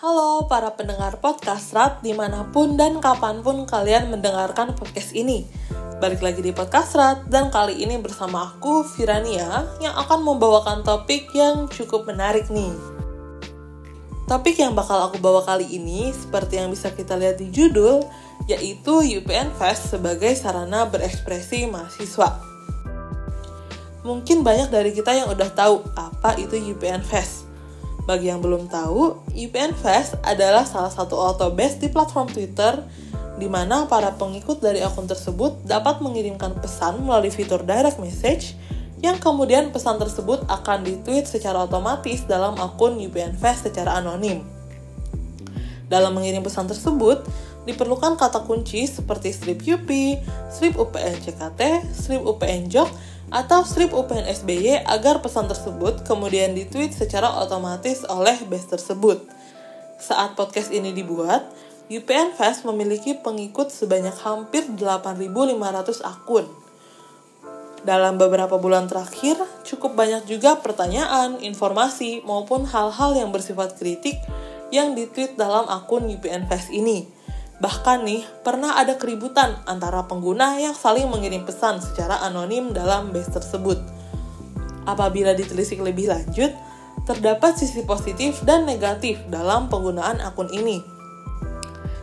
Halo 0.00 0.48
para 0.48 0.72
pendengar 0.80 1.20
podcast 1.20 1.76
Rat 1.76 2.00
di 2.00 2.16
mana 2.16 2.48
pun 2.48 2.72
dan 2.72 3.04
kapan 3.04 3.44
pun 3.44 3.68
kalian 3.68 4.08
mendengarkan 4.08 4.72
podcast 4.72 5.12
ini. 5.12 5.44
Balik 6.00 6.24
lagi 6.24 6.40
di 6.40 6.56
podcast 6.56 6.96
Rat 6.96 7.28
dan 7.28 7.52
kali 7.52 7.84
ini 7.84 8.00
bersama 8.00 8.48
aku 8.48 8.80
Virania 8.96 9.68
yang 9.76 9.92
akan 9.92 10.24
membawakan 10.24 10.80
topik 10.88 11.28
yang 11.36 11.68
cukup 11.68 12.08
menarik 12.08 12.48
nih. 12.48 12.72
Topik 14.24 14.56
yang 14.56 14.72
bakal 14.72 15.04
aku 15.04 15.20
bawa 15.20 15.44
kali 15.44 15.68
ini 15.68 16.16
seperti 16.16 16.56
yang 16.56 16.72
bisa 16.72 16.88
kita 16.96 17.20
lihat 17.20 17.36
di 17.36 17.52
judul 17.52 18.00
yaitu 18.48 19.04
UPN 19.04 19.52
Fest 19.60 19.92
sebagai 19.92 20.32
sarana 20.32 20.88
berekspresi 20.88 21.68
mahasiswa. 21.68 22.40
Mungkin 24.08 24.48
banyak 24.48 24.72
dari 24.72 24.96
kita 24.96 25.12
yang 25.12 25.28
udah 25.28 25.52
tahu 25.52 25.84
apa 25.92 26.40
itu 26.40 26.56
UPN 26.56 27.04
Fest 27.04 27.39
bagi 28.08 28.32
yang 28.32 28.40
belum 28.40 28.68
tahu, 28.72 29.32
UPN 29.36 29.76
Fest 29.76 30.16
adalah 30.24 30.64
salah 30.64 30.92
satu 30.92 31.16
autobase 31.16 31.80
di 31.80 31.88
platform 31.92 32.32
Twitter 32.32 32.80
di 33.40 33.48
mana 33.48 33.88
para 33.88 34.12
pengikut 34.12 34.60
dari 34.60 34.84
akun 34.84 35.08
tersebut 35.08 35.64
dapat 35.64 36.04
mengirimkan 36.04 36.60
pesan 36.60 37.00
melalui 37.00 37.32
fitur 37.32 37.64
direct 37.64 37.96
message 37.96 38.52
yang 39.00 39.16
kemudian 39.16 39.72
pesan 39.72 39.96
tersebut 39.96 40.44
akan 40.44 40.84
ditweet 40.84 41.24
secara 41.24 41.64
otomatis 41.64 42.20
dalam 42.28 42.52
akun 42.60 43.00
UPN 43.00 43.32
Fest 43.40 43.64
secara 43.64 43.96
anonim. 43.96 44.44
Dalam 45.88 46.14
mengirim 46.14 46.44
pesan 46.44 46.68
tersebut, 46.70 47.24
diperlukan 47.64 48.14
kata 48.20 48.44
kunci 48.44 48.86
seperti 48.86 49.34
strip 49.34 49.64
UP, 49.64 49.88
strip 50.52 50.76
UPN 50.76 51.16
CKT, 51.18 51.82
strip 51.90 52.22
UPN 52.22 52.68
JOK, 52.68 52.88
atau 53.30 53.62
strip 53.62 53.94
UPN 53.94 54.26
SBY 54.26 54.82
agar 54.90 55.22
pesan 55.22 55.46
tersebut 55.46 56.02
kemudian 56.02 56.50
ditweet 56.50 56.90
secara 56.90 57.30
otomatis 57.38 58.02
oleh 58.10 58.34
base 58.50 58.66
tersebut. 58.66 59.22
Saat 60.02 60.34
podcast 60.34 60.74
ini 60.74 60.90
dibuat, 60.90 61.46
UPN 61.86 62.34
Fest 62.34 62.66
memiliki 62.66 63.14
pengikut 63.14 63.70
sebanyak 63.70 64.14
hampir 64.26 64.66
8.500 64.66 66.02
akun. 66.02 66.46
Dalam 67.80 68.20
beberapa 68.20 68.60
bulan 68.60 68.90
terakhir, 68.90 69.40
cukup 69.64 69.96
banyak 69.96 70.28
juga 70.28 70.58
pertanyaan, 70.60 71.40
informasi, 71.40 72.20
maupun 72.26 72.68
hal-hal 72.68 73.16
yang 73.16 73.32
bersifat 73.32 73.78
kritik 73.78 74.20
yang 74.74 74.92
ditweet 74.92 75.38
dalam 75.38 75.64
akun 75.70 76.06
UPN 76.10 76.46
Fest 76.50 76.68
ini 76.70 77.19
Bahkan 77.60 78.08
nih, 78.08 78.24
pernah 78.40 78.80
ada 78.80 78.96
keributan 78.96 79.52
antara 79.68 80.08
pengguna 80.08 80.56
yang 80.56 80.72
saling 80.72 81.12
mengirim 81.12 81.44
pesan 81.44 81.84
secara 81.84 82.24
anonim 82.24 82.72
dalam 82.72 83.12
base 83.12 83.28
tersebut. 83.36 83.76
Apabila 84.88 85.36
ditelisik 85.36 85.84
lebih 85.84 86.08
lanjut, 86.08 86.56
terdapat 87.04 87.60
sisi 87.60 87.84
positif 87.84 88.40
dan 88.48 88.64
negatif 88.64 89.20
dalam 89.28 89.68
penggunaan 89.68 90.24
akun 90.24 90.48
ini. 90.48 90.80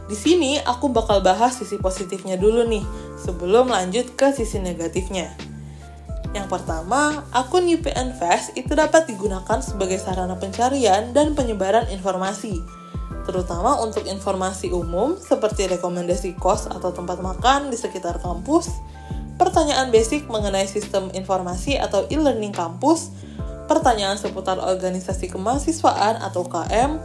Di 0.05 0.16
sini 0.16 0.61
aku 0.61 0.94
bakal 0.94 1.25
bahas 1.25 1.58
sisi 1.58 1.81
positifnya 1.81 2.38
dulu 2.38 2.61
nih, 2.69 2.86
sebelum 3.17 3.73
lanjut 3.73 4.14
ke 4.14 4.30
sisi 4.38 4.61
negatifnya. 4.61 5.33
Yang 6.38 6.53
pertama, 6.53 7.25
akun 7.33 7.66
UPN 7.66 8.14
Fest 8.14 8.53
itu 8.53 8.77
dapat 8.77 9.09
digunakan 9.09 9.58
sebagai 9.58 9.97
sarana 9.97 10.38
pencarian 10.38 11.17
dan 11.17 11.33
penyebaran 11.33 11.89
informasi 11.89 12.77
terutama 13.28 13.75
untuk 13.83 14.08
informasi 14.08 14.72
umum 14.72 15.20
seperti 15.20 15.67
rekomendasi 15.67 16.39
kos 16.39 16.72
atau 16.72 16.95
tempat 16.95 17.20
makan 17.20 17.67
di 17.67 17.75
sekitar 17.75 18.23
kampus, 18.23 18.72
pertanyaan 19.36 19.92
basic 19.92 20.31
mengenai 20.31 20.64
sistem 20.64 21.11
informasi 21.11 21.75
atau 21.75 22.08
e-learning 22.08 22.55
kampus, 22.55 23.11
pertanyaan 23.67 24.16
seputar 24.16 24.58
organisasi 24.64 25.28
kemahasiswaan 25.28 26.23
atau 26.23 26.48
KM, 26.48 26.98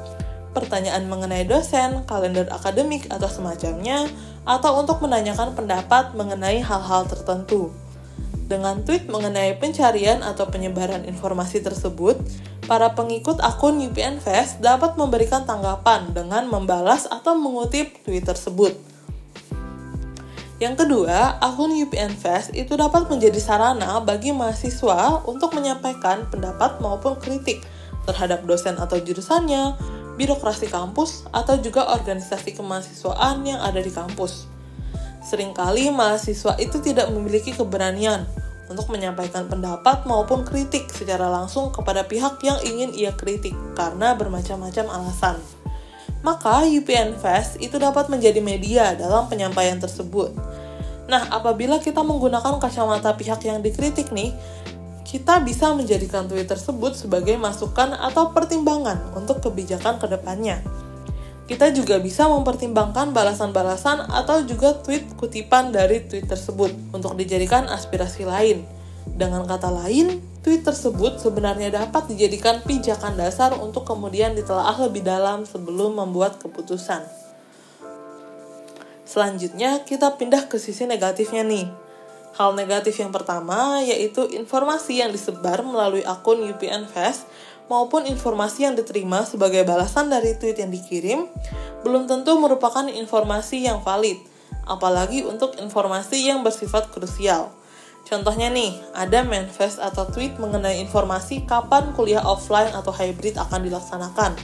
pertanyaan 0.55 1.11
mengenai 1.11 1.43
dosen, 1.43 2.07
kalender 2.07 2.47
akademik 2.55 3.11
atau 3.11 3.27
semacamnya, 3.27 4.07
atau 4.47 4.79
untuk 4.79 5.03
menanyakan 5.03 5.59
pendapat 5.59 6.15
mengenai 6.15 6.63
hal-hal 6.63 7.05
tertentu. 7.11 7.75
Dengan 8.53 8.85
tweet 8.85 9.09
mengenai 9.09 9.57
pencarian 9.57 10.21
atau 10.21 10.45
penyebaran 10.45 11.09
informasi 11.09 11.65
tersebut, 11.65 12.21
para 12.69 12.93
pengikut 12.93 13.41
akun 13.41 13.81
UPN 13.81 14.21
Fest 14.21 14.61
dapat 14.61 14.93
memberikan 15.01 15.49
tanggapan 15.49 16.13
dengan 16.13 16.45
membalas 16.53 17.09
atau 17.09 17.33
mengutip 17.33 18.05
tweet 18.05 18.29
tersebut. 18.29 18.77
Yang 20.61 20.85
kedua, 20.85 21.41
akun 21.41 21.73
UPN 21.73 22.13
Fest 22.13 22.53
itu 22.53 22.77
dapat 22.77 23.09
menjadi 23.09 23.41
sarana 23.41 24.05
bagi 24.05 24.37
mahasiswa 24.37 25.25
untuk 25.25 25.57
menyampaikan 25.57 26.29
pendapat 26.29 26.77
maupun 26.85 27.17
kritik 27.25 27.65
terhadap 28.05 28.45
dosen 28.45 28.77
atau 28.77 29.01
jurusannya, 29.01 29.81
birokrasi 30.21 30.69
kampus, 30.69 31.25
atau 31.33 31.57
juga 31.57 31.89
organisasi 31.89 32.53
kemahasiswaan 32.53 33.49
yang 33.49 33.65
ada 33.65 33.81
di 33.81 33.89
kampus. 33.89 34.45
Seringkali 35.25 35.89
mahasiswa 35.89 36.61
itu 36.61 36.85
tidak 36.85 37.09
memiliki 37.09 37.57
keberanian 37.57 38.42
untuk 38.71 38.91
menyampaikan 38.91 39.51
pendapat 39.51 40.07
maupun 40.07 40.47
kritik 40.47 40.87
secara 40.91 41.27
langsung 41.27 41.75
kepada 41.75 42.07
pihak 42.07 42.39
yang 42.47 42.59
ingin 42.63 42.95
ia 42.95 43.11
kritik 43.15 43.57
karena 43.75 44.15
bermacam-macam 44.15 44.87
alasan. 44.91 45.37
Maka 46.23 46.63
UPN 46.67 47.19
Fest 47.19 47.59
itu 47.59 47.79
dapat 47.83 48.07
menjadi 48.07 48.39
media 48.39 48.95
dalam 48.95 49.27
penyampaian 49.27 49.83
tersebut. 49.83 50.31
Nah, 51.11 51.27
apabila 51.35 51.83
kita 51.83 52.07
menggunakan 52.07 52.63
kacamata 52.63 53.11
pihak 53.19 53.43
yang 53.43 53.59
dikritik 53.59 54.15
nih, 54.15 54.31
kita 55.03 55.43
bisa 55.43 55.75
menjadikan 55.75 56.31
tweet 56.31 56.47
tersebut 56.47 56.95
sebagai 56.95 57.35
masukan 57.37 57.93
atau 57.99 58.31
pertimbangan 58.31 59.03
untuk 59.19 59.43
kebijakan 59.45 59.99
ke 59.99 60.07
depannya 60.09 60.63
kita 61.53 61.69
juga 61.69 62.01
bisa 62.01 62.25
mempertimbangkan 62.33 63.13
balasan-balasan 63.13 64.09
atau 64.09 64.41
juga 64.49 64.73
tweet 64.81 65.05
kutipan 65.21 65.69
dari 65.69 66.01
tweet 66.01 66.25
tersebut 66.25 66.73
untuk 66.97 67.13
dijadikan 67.13 67.69
aspirasi 67.69 68.25
lain. 68.25 68.65
Dengan 69.05 69.45
kata 69.45 69.69
lain, 69.69 70.25
tweet 70.41 70.65
tersebut 70.65 71.21
sebenarnya 71.21 71.69
dapat 71.69 72.09
dijadikan 72.09 72.65
pijakan 72.65 73.21
dasar 73.21 73.53
untuk 73.61 73.85
kemudian 73.85 74.33
ditelaah 74.33 74.81
lebih 74.89 75.05
dalam 75.05 75.45
sebelum 75.45 76.01
membuat 76.01 76.41
keputusan. 76.41 77.05
Selanjutnya, 79.05 79.85
kita 79.85 80.17
pindah 80.17 80.49
ke 80.49 80.57
sisi 80.57 80.89
negatifnya 80.89 81.45
nih. 81.45 81.69
Hal 82.33 82.57
negatif 82.57 82.97
yang 82.97 83.13
pertama 83.13 83.85
yaitu 83.85 84.25
informasi 84.25 85.05
yang 85.05 85.13
disebar 85.13 85.61
melalui 85.61 86.01
akun 86.01 86.49
UPN 86.49 86.89
Fest 86.89 87.29
maupun 87.67 88.07
informasi 88.07 88.67
yang 88.67 88.75
diterima 88.75 89.27
sebagai 89.27 89.63
balasan 89.63 90.11
dari 90.11 90.35
tweet 90.39 90.59
yang 90.59 90.71
dikirim 90.71 91.27
belum 91.83 92.07
tentu 92.07 92.39
merupakan 92.39 92.87
informasi 92.87 93.67
yang 93.67 93.83
valid, 93.83 94.19
apalagi 94.67 95.27
untuk 95.27 95.59
informasi 95.59 96.31
yang 96.31 96.47
bersifat 96.47 96.91
krusial. 96.95 97.51
Contohnya 98.03 98.51
nih, 98.51 98.75
ada 98.95 99.23
manifest 99.23 99.79
atau 99.79 100.07
tweet 100.11 100.35
mengenai 100.39 100.83
informasi 100.83 101.47
kapan 101.47 101.95
kuliah 101.95 102.23
offline 102.23 102.71
atau 102.75 102.91
hybrid 102.91 103.39
akan 103.39 103.63
dilaksanakan. 103.63 104.35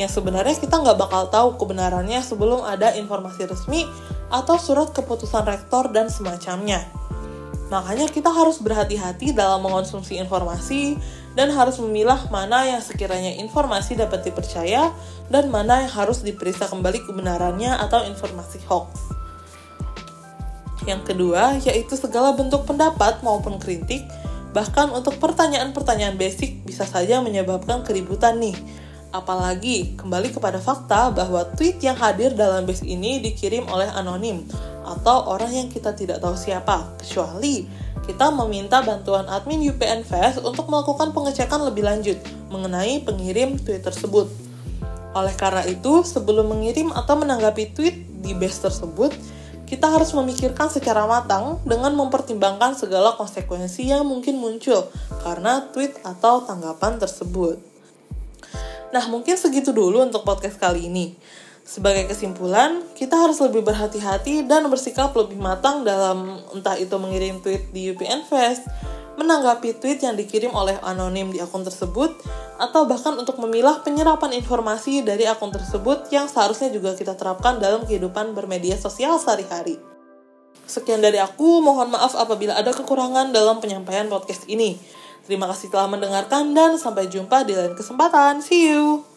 Yang 0.00 0.18
sebenarnya 0.18 0.56
kita 0.58 0.80
nggak 0.80 0.98
bakal 0.98 1.28
tahu 1.30 1.48
kebenarannya 1.60 2.18
sebelum 2.24 2.64
ada 2.66 2.96
informasi 2.96 3.46
resmi 3.46 3.86
atau 4.32 4.58
surat 4.58 4.90
keputusan 4.90 5.46
rektor 5.46 5.92
dan 5.94 6.10
semacamnya. 6.10 6.82
Makanya 7.74 8.06
kita 8.06 8.30
harus 8.30 8.62
berhati-hati 8.62 9.34
dalam 9.34 9.58
mengonsumsi 9.66 10.14
informasi 10.22 10.94
dan 11.34 11.50
harus 11.50 11.82
memilah 11.82 12.30
mana 12.30 12.70
yang 12.70 12.78
sekiranya 12.78 13.34
informasi 13.42 13.98
dapat 13.98 14.22
dipercaya 14.22 14.94
dan 15.26 15.50
mana 15.50 15.82
yang 15.82 15.90
harus 15.90 16.22
diperiksa 16.22 16.70
kembali 16.70 17.02
kebenarannya 17.02 17.74
atau 17.82 18.06
informasi 18.06 18.62
hoax. 18.70 18.94
Yang 20.86 21.02
kedua, 21.02 21.58
yaitu 21.66 21.98
segala 21.98 22.38
bentuk 22.38 22.62
pendapat 22.62 23.26
maupun 23.26 23.58
kritik, 23.58 24.06
bahkan 24.54 24.94
untuk 24.94 25.18
pertanyaan-pertanyaan 25.18 26.14
basic 26.14 26.62
bisa 26.62 26.86
saja 26.86 27.18
menyebabkan 27.18 27.82
keributan 27.82 28.38
nih. 28.38 28.54
Apalagi, 29.10 29.98
kembali 29.98 30.30
kepada 30.30 30.62
fakta 30.62 31.10
bahwa 31.10 31.42
tweet 31.58 31.82
yang 31.82 31.98
hadir 31.98 32.38
dalam 32.38 32.66
base 32.66 32.86
ini 32.86 33.18
dikirim 33.18 33.66
oleh 33.66 33.90
anonim, 33.90 34.46
atau 34.84 35.32
orang 35.32 35.50
yang 35.50 35.68
kita 35.72 35.96
tidak 35.96 36.20
tahu 36.20 36.36
siapa, 36.36 36.94
kecuali 37.00 37.64
kita 38.04 38.28
meminta 38.28 38.84
bantuan 38.84 39.24
admin 39.32 39.64
UPN 39.64 40.04
Fest 40.04 40.44
untuk 40.44 40.68
melakukan 40.68 41.16
pengecekan 41.16 41.64
lebih 41.64 41.88
lanjut 41.88 42.20
mengenai 42.52 43.00
pengirim 43.00 43.56
tweet 43.56 43.80
tersebut. 43.80 44.28
Oleh 45.16 45.32
karena 45.34 45.64
itu, 45.64 46.04
sebelum 46.04 46.52
mengirim 46.52 46.92
atau 46.92 47.16
menanggapi 47.16 47.72
tweet 47.72 47.96
di 48.20 48.36
base 48.36 48.60
tersebut, 48.60 49.16
kita 49.64 49.88
harus 49.88 50.12
memikirkan 50.12 50.68
secara 50.68 51.08
matang 51.08 51.56
dengan 51.64 51.96
mempertimbangkan 51.96 52.76
segala 52.76 53.16
konsekuensi 53.16 53.88
yang 53.88 54.04
mungkin 54.04 54.36
muncul 54.36 54.92
karena 55.24 55.64
tweet 55.72 55.96
atau 56.04 56.44
tanggapan 56.44 57.00
tersebut. 57.00 57.56
Nah, 58.92 59.08
mungkin 59.10 59.34
segitu 59.34 59.72
dulu 59.74 60.04
untuk 60.04 60.22
podcast 60.22 60.60
kali 60.60 60.86
ini. 60.86 61.16
Sebagai 61.64 62.12
kesimpulan, 62.12 62.84
kita 62.92 63.16
harus 63.16 63.40
lebih 63.40 63.64
berhati-hati 63.64 64.44
dan 64.44 64.68
bersikap 64.68 65.16
lebih 65.16 65.40
matang 65.40 65.80
dalam 65.80 66.36
entah 66.52 66.76
itu 66.76 66.92
mengirim 67.00 67.40
tweet 67.40 67.72
di 67.72 67.88
UPN 67.88 68.20
Fest, 68.28 68.68
menanggapi 69.16 69.80
tweet 69.80 70.04
yang 70.04 70.12
dikirim 70.12 70.52
oleh 70.52 70.76
anonim 70.84 71.32
di 71.32 71.40
akun 71.40 71.64
tersebut, 71.64 72.20
atau 72.60 72.84
bahkan 72.84 73.16
untuk 73.16 73.40
memilah 73.40 73.80
penyerapan 73.80 74.36
informasi 74.36 75.00
dari 75.00 75.24
akun 75.24 75.50
tersebut 75.56 76.12
yang 76.12 76.28
seharusnya 76.28 76.68
juga 76.68 76.92
kita 76.92 77.16
terapkan 77.16 77.56
dalam 77.56 77.88
kehidupan 77.88 78.36
bermedia 78.36 78.76
sosial 78.76 79.16
sehari-hari. 79.16 79.80
Sekian 80.68 81.00
dari 81.00 81.16
aku, 81.16 81.64
mohon 81.64 81.96
maaf 81.96 82.12
apabila 82.12 82.60
ada 82.60 82.76
kekurangan 82.76 83.32
dalam 83.32 83.64
penyampaian 83.64 84.04
podcast 84.12 84.44
ini. 84.52 84.76
Terima 85.24 85.48
kasih 85.48 85.72
telah 85.72 85.88
mendengarkan 85.88 86.52
dan 86.52 86.76
sampai 86.76 87.08
jumpa 87.08 87.48
di 87.48 87.56
lain 87.56 87.72
kesempatan. 87.72 88.44
See 88.44 88.68
you! 88.68 89.13